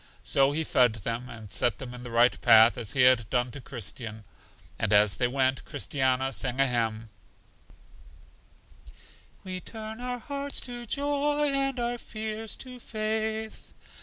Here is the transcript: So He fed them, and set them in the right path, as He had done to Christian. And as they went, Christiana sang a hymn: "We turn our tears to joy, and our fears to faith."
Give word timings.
So 0.23 0.51
He 0.51 0.63
fed 0.63 0.93
them, 0.95 1.29
and 1.29 1.53
set 1.53 1.77
them 1.77 1.93
in 1.93 2.01
the 2.01 2.09
right 2.09 2.41
path, 2.41 2.75
as 2.75 2.93
He 2.93 3.01
had 3.01 3.29
done 3.29 3.51
to 3.51 3.61
Christian. 3.61 4.23
And 4.79 4.91
as 4.91 5.17
they 5.17 5.27
went, 5.27 5.63
Christiana 5.63 6.33
sang 6.33 6.59
a 6.59 6.65
hymn: 6.65 7.11
"We 9.43 9.59
turn 9.61 10.01
our 10.01 10.19
tears 10.19 10.59
to 10.61 10.87
joy, 10.87 11.51
and 11.53 11.79
our 11.79 11.99
fears 11.99 12.55
to 12.55 12.79
faith." 12.79 13.75